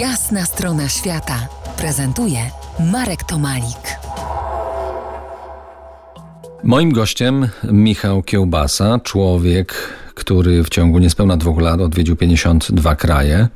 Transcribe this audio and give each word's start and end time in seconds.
Jasna 0.00 0.44
strona 0.44 0.88
świata 0.88 1.48
prezentuje 1.78 2.38
Marek 2.92 3.24
Tomalik. 3.24 3.98
Moim 6.64 6.92
gościem 6.92 7.48
Michał 7.72 8.22
Kiełbasa, 8.22 8.98
człowiek, 8.98 9.74
który 10.14 10.64
w 10.64 10.68
ciągu 10.68 10.98
niespełna 10.98 11.36
dwóch 11.36 11.60
lat 11.60 11.80
odwiedził 11.80 12.16
52 12.16 12.96
kraje. 12.96 13.48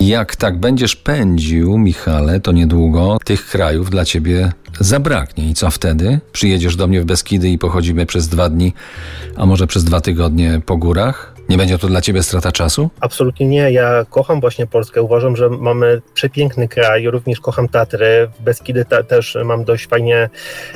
Jak 0.00 0.36
tak 0.36 0.60
będziesz 0.60 0.96
pędził, 0.96 1.78
Michale, 1.78 2.40
to 2.40 2.52
niedługo 2.52 3.18
tych 3.24 3.46
krajów 3.46 3.90
dla 3.90 4.04
ciebie 4.04 4.52
zabraknie. 4.80 5.50
I 5.50 5.54
co 5.54 5.70
wtedy? 5.70 6.20
Przyjedziesz 6.32 6.76
do 6.76 6.86
mnie 6.86 7.00
w 7.00 7.04
Beskidy 7.04 7.50
i 7.50 7.58
pochodzimy 7.58 8.06
przez 8.06 8.28
dwa 8.28 8.48
dni, 8.48 8.72
a 9.36 9.46
może 9.46 9.66
przez 9.66 9.84
dwa 9.84 10.00
tygodnie 10.00 10.60
po 10.66 10.76
górach? 10.76 11.39
Nie 11.50 11.56
będzie 11.56 11.78
to 11.78 11.88
dla 11.88 12.00
ciebie 12.00 12.22
strata 12.22 12.52
czasu? 12.52 12.90
Absolutnie 13.00 13.46
nie. 13.46 13.72
Ja 13.72 14.04
kocham 14.10 14.40
właśnie 14.40 14.66
Polskę. 14.66 15.02
Uważam, 15.02 15.36
że 15.36 15.48
mamy 15.48 16.02
przepiękny 16.14 16.68
kraj. 16.68 17.10
Również 17.10 17.40
kocham 17.40 17.68
Tatry. 17.68 18.30
Beskidy 18.40 18.84
ta, 18.84 19.02
też 19.02 19.38
mam 19.44 19.64
dość 19.64 19.86
fajnie 19.86 20.30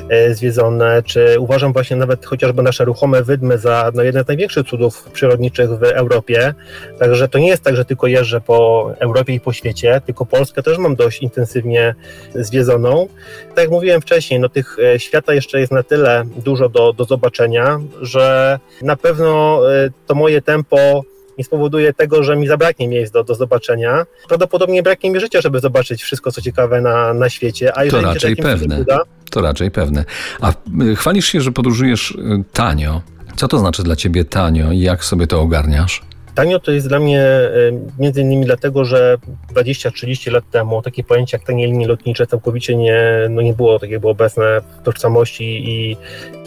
e, 0.09 0.34
zwiedzone. 0.34 1.02
Czy 1.02 1.41
uważam 1.41 1.73
właśnie 1.73 1.97
nawet 1.97 2.27
chociażby 2.27 2.62
nasze 2.62 2.84
ruchome 2.84 3.23
wydmy 3.23 3.59
za 3.59 3.91
no, 3.95 4.02
jeden 4.02 4.24
z 4.24 4.28
największych 4.28 4.66
cudów 4.66 5.10
przyrodniczych 5.12 5.70
w 5.70 5.83
Europie. 5.83 6.55
Także 6.98 7.28
to 7.28 7.38
nie 7.38 7.48
jest 7.48 7.62
tak, 7.62 7.77
że 7.77 7.84
tylko 7.84 8.06
jeżdżę 8.06 8.41
po 8.41 8.91
Europie 8.98 9.34
i 9.34 9.41
po 9.41 9.52
świecie, 9.52 10.00
tylko 10.06 10.27
Polskę 10.27 10.62
też 10.62 10.78
mam 10.78 10.97
dość 10.97 11.22
intensywnie 11.22 11.95
zwiedzoną. 12.34 13.09
Tak 13.48 13.59
jak 13.59 13.70
mówiłem 13.70 14.00
wcześniej, 14.00 14.41
no 14.41 14.48
tych 14.48 14.77
e, 14.78 14.98
świata 14.98 15.34
jeszcze 15.34 15.61
jest 15.61 15.72
na 15.72 15.83
tyle 15.83 16.25
dużo 16.36 16.69
do, 16.69 16.92
do 16.92 17.05
zobaczenia, 17.05 17.80
że 18.02 18.59
na 18.83 18.97
pewno 18.97 19.61
e, 19.72 19.91
to 20.06 20.14
moje 20.14 20.42
tempo 20.42 20.63
tempo 20.64 21.02
nie 21.38 21.45
spowoduje 21.45 21.92
tego, 21.92 22.23
że 22.23 22.36
mi 22.36 22.46
zabraknie 22.46 22.88
miejsc 22.88 23.12
do, 23.12 23.24
do 23.24 23.34
zobaczenia. 23.34 24.06
Prawdopodobnie 24.28 24.82
braknie 24.82 25.10
mi 25.10 25.20
życia, 25.20 25.41
żeby 25.41 25.60
zobaczyć 25.60 26.02
wszystko, 26.02 26.32
co 26.32 26.42
ciekawe 26.42 26.80
na, 26.80 27.14
na 27.14 27.30
świecie. 27.30 27.78
A 27.78 27.91
to 27.91 28.00
raczej 28.00 28.36
pewne. 28.36 28.80
Uda, 28.80 29.00
to 29.30 29.41
raczej 29.41 29.70
pewne. 29.70 30.05
A 30.41 30.52
y, 30.83 30.97
chwalisz 30.97 31.27
się, 31.27 31.41
że 31.41 31.52
podróżujesz 31.52 32.11
y, 32.11 32.44
tanio. 32.52 33.02
Co 33.36 33.48
to 33.48 33.58
znaczy 33.58 33.83
dla 33.83 33.97
ciebie 33.97 34.24
tanio 34.24 34.72
i 34.72 34.80
jak 34.80 35.05
sobie 35.05 35.27
to 35.27 35.41
ogarniasz? 35.41 36.02
Tanio 36.34 36.58
to 36.58 36.72
jest 36.72 36.88
dla 36.88 37.00
mnie 37.00 37.20
e, 37.20 37.50
między 37.98 38.20
innymi 38.20 38.44
dlatego, 38.44 38.84
że 38.84 39.16
20-30 39.54 40.32
lat 40.32 40.44
temu 40.50 40.82
takie 40.82 41.04
pojęcie 41.04 41.36
jak 41.36 41.46
tanie 41.46 41.66
linie 41.66 41.88
lotnicze 41.88 42.27
całkowicie 42.27 42.77
nie, 42.77 43.02
no 43.30 43.42
nie 43.42 43.52
było 43.52 43.78
tak 43.78 43.90
jakby 43.90 44.08
obecne 44.08 44.60
w 44.60 44.82
tożsamości 44.82 45.44
i, 45.44 45.96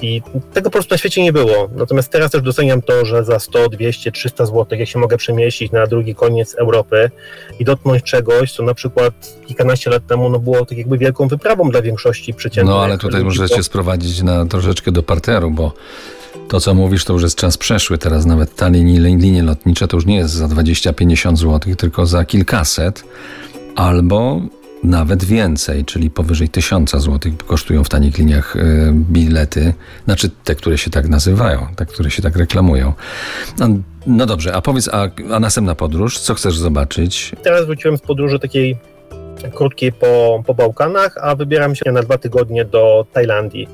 i 0.01 0.21
tego 0.53 0.69
po 0.69 0.73
prostu 0.73 0.93
na 0.93 0.97
świecie 0.97 1.23
nie 1.23 1.33
było. 1.33 1.69
Natomiast 1.75 2.11
teraz 2.11 2.31
też 2.31 2.41
doceniam 2.41 2.81
to, 2.81 3.05
że 3.05 3.23
za 3.23 3.39
100, 3.39 3.69
200, 3.69 4.11
300 4.11 4.45
zł 4.45 4.79
ja 4.79 4.85
się 4.85 4.99
mogę 4.99 5.17
przemieścić 5.17 5.71
na 5.71 5.87
drugi 5.87 6.15
koniec 6.15 6.55
Europy 6.55 7.11
i 7.59 7.65
dotknąć 7.65 8.03
czegoś, 8.03 8.51
co 8.51 8.63
na 8.63 8.73
przykład 8.73 9.36
kilkanaście 9.47 9.89
lat 9.89 10.07
temu 10.07 10.29
no 10.29 10.39
było 10.39 10.65
tak 10.65 10.77
jakby 10.77 10.97
wielką 10.97 11.27
wyprawą 11.27 11.69
dla 11.69 11.81
większości 11.81 12.33
przeciętnych. 12.33 12.75
No 12.75 12.83
ale 12.83 12.97
tutaj 12.97 13.23
możecie 13.23 13.63
sprowadzić 13.63 14.21
na 14.21 14.45
troszeczkę 14.45 14.91
do 14.91 15.03
parteru, 15.03 15.51
bo 15.51 15.73
to, 16.47 16.59
co 16.59 16.73
mówisz, 16.73 17.05
to 17.05 17.13
już 17.13 17.23
jest 17.23 17.37
czas 17.37 17.57
przeszły. 17.57 17.97
Teraz 17.97 18.25
nawet 18.25 18.55
ta 18.55 18.67
linie, 18.67 18.99
linie 18.99 19.43
lotnicze 19.43 19.87
to 19.87 19.97
już 19.97 20.05
nie 20.05 20.15
jest 20.15 20.33
za 20.33 20.45
20-50 20.45 21.35
zł, 21.37 21.75
tylko 21.75 22.05
za 22.05 22.25
kilkaset 22.25 23.03
albo 23.75 24.41
nawet 24.83 25.23
więcej, 25.23 25.85
czyli 25.85 26.09
powyżej 26.09 26.49
1000 26.49 26.91
zł 26.91 27.31
kosztują 27.47 27.83
w 27.83 27.89
tanich 27.89 28.17
liniach 28.17 28.55
y, 28.55 28.91
bilety. 28.93 29.73
Znaczy 30.05 30.29
te, 30.43 30.55
które 30.55 30.77
się 30.77 30.91
tak 30.91 31.09
nazywają, 31.09 31.67
te, 31.75 31.85
które 31.85 32.11
się 32.11 32.21
tak 32.21 32.35
reklamują. 32.35 32.93
No, 33.59 33.67
no 34.07 34.25
dobrze, 34.25 34.55
a 34.55 34.61
powiedz, 34.61 34.89
a, 34.91 35.09
a 35.31 35.39
następna 35.39 35.75
podróż, 35.75 36.19
co 36.19 36.33
chcesz 36.33 36.57
zobaczyć? 36.57 37.31
Teraz 37.43 37.65
wróciłem 37.65 37.97
z 37.97 38.01
podróży 38.01 38.39
takiej 38.39 38.77
krótkiej 39.53 39.91
po, 39.91 40.43
po 40.45 40.53
Bałkanach, 40.53 41.17
a 41.21 41.35
wybieram 41.35 41.75
się 41.75 41.91
na 41.91 42.01
dwa 42.01 42.17
tygodnie 42.17 42.65
do 42.65 43.05
Tajlandii. 43.13 43.67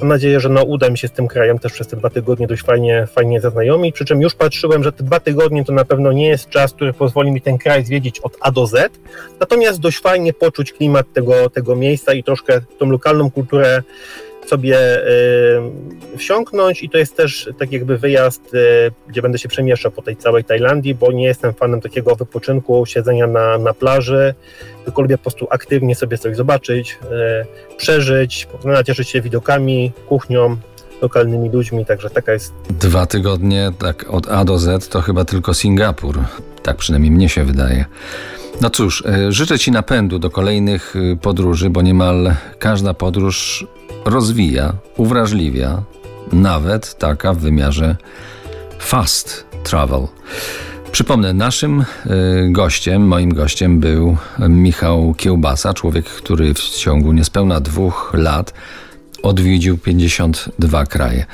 Mam 0.00 0.08
nadzieję, 0.08 0.40
że 0.40 0.48
no, 0.48 0.62
uda 0.62 0.90
mi 0.90 0.98
się 0.98 1.08
z 1.08 1.12
tym 1.12 1.28
krajem 1.28 1.58
też 1.58 1.72
przez 1.72 1.86
te 1.86 1.96
dwa 1.96 2.10
tygodnie 2.10 2.46
dość 2.46 2.62
fajnie, 2.62 3.06
fajnie 3.12 3.40
zaznajomić, 3.40 3.94
przy 3.94 4.04
czym 4.04 4.22
już 4.22 4.34
patrzyłem, 4.34 4.84
że 4.84 4.92
te 4.92 5.04
dwa 5.04 5.20
tygodnie 5.20 5.64
to 5.64 5.72
na 5.72 5.84
pewno 5.84 6.12
nie 6.12 6.28
jest 6.28 6.48
czas, 6.48 6.72
który 6.72 6.92
pozwoli 6.92 7.32
mi 7.32 7.40
ten 7.40 7.58
kraj 7.58 7.84
zwiedzić 7.84 8.20
od 8.20 8.36
A 8.40 8.50
do 8.50 8.66
Z, 8.66 8.98
natomiast 9.40 9.80
dość 9.80 9.98
fajnie 9.98 10.32
poczuć 10.32 10.72
klimat 10.72 11.06
tego, 11.12 11.50
tego 11.50 11.76
miejsca 11.76 12.12
i 12.12 12.22
troszkę 12.24 12.60
tą 12.78 12.90
lokalną 12.90 13.30
kulturę 13.30 13.82
sobie 14.46 15.06
y, 16.14 16.18
wsiąknąć. 16.18 16.82
I 16.82 16.88
to 16.88 16.98
jest 16.98 17.16
też 17.16 17.50
tak 17.58 17.72
jakby 17.72 17.98
wyjazd, 17.98 18.54
y, 18.54 18.90
gdzie 19.08 19.22
będę 19.22 19.38
się 19.38 19.48
przemieszczał 19.48 19.90
po 19.90 20.02
tej 20.02 20.16
całej 20.16 20.44
Tajlandii, 20.44 20.94
bo 20.94 21.12
nie 21.12 21.24
jestem 21.24 21.54
fanem 21.54 21.80
takiego 21.80 22.16
wypoczynku, 22.16 22.86
siedzenia 22.86 23.26
na, 23.26 23.58
na 23.58 23.74
plaży, 23.74 24.34
tylko 24.84 25.02
lubię 25.02 25.18
po 25.18 25.22
prostu 25.22 25.46
aktywnie 25.50 25.94
sobie 25.94 26.18
coś 26.18 26.36
zobaczyć, 26.36 26.98
y, 27.72 27.76
przeżyć, 27.76 28.48
nacieszyć 28.64 29.08
się 29.08 29.20
widokami, 29.20 29.83
kuchnią, 30.08 30.56
lokalnymi 31.02 31.50
ludźmi, 31.50 31.86
także 31.86 32.10
taka 32.10 32.32
jest. 32.32 32.52
Dwa 32.70 33.06
tygodnie, 33.06 33.72
tak 33.78 34.10
od 34.10 34.28
A 34.28 34.44
do 34.44 34.58
Z 34.58 34.88
to 34.88 35.00
chyba 35.00 35.24
tylko 35.24 35.54
Singapur. 35.54 36.18
Tak 36.62 36.76
przynajmniej 36.76 37.12
mnie 37.12 37.28
się 37.28 37.44
wydaje. 37.44 37.84
No 38.60 38.70
cóż, 38.70 39.04
życzę 39.28 39.58
Ci 39.58 39.70
napędu 39.70 40.18
do 40.18 40.30
kolejnych 40.30 40.94
podróży, 41.22 41.70
bo 41.70 41.82
niemal 41.82 42.34
każda 42.58 42.94
podróż 42.94 43.66
rozwija, 44.04 44.72
uwrażliwia, 44.96 45.82
nawet 46.32 46.98
taka 46.98 47.32
w 47.32 47.38
wymiarze 47.38 47.96
fast 48.78 49.46
travel. 49.64 50.06
Przypomnę, 50.92 51.32
naszym 51.32 51.80
y, 51.80 51.84
gościem, 52.50 53.06
moim 53.06 53.34
gościem 53.34 53.80
był 53.80 54.16
Michał 54.48 55.14
Kiełbasa, 55.16 55.74
człowiek, 55.74 56.04
który 56.04 56.54
w 56.54 56.60
ciągu 56.60 57.12
niespełna 57.12 57.60
dwóch 57.60 58.10
lat 58.14 58.54
odwiedził 59.24 59.78
52 59.78 60.86
kraje. 60.86 61.24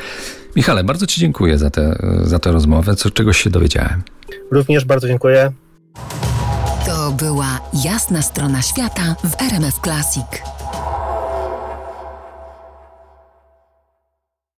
Michale, 0.56 0.84
bardzo 0.84 1.06
Ci 1.06 1.20
dziękuję 1.20 1.58
za 1.58 1.70
tę 1.70 1.98
za 2.22 2.38
tę 2.38 2.52
rozmowę, 2.52 2.96
co 2.96 3.10
czegoś 3.10 3.42
się 3.42 3.50
dowiedziałem. 3.50 4.02
Również 4.50 4.84
bardzo 4.84 5.08
dziękuję. 5.08 5.52
To 6.86 7.10
była 7.10 7.60
jasna 7.84 8.22
strona 8.22 8.62
świata 8.62 9.16
w 9.24 9.42
RMF 9.42 9.74
Classic. 9.80 10.26